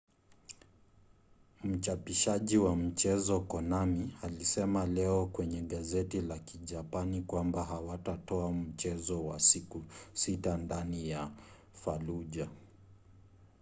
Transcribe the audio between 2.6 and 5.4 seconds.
michezo konami alisema leo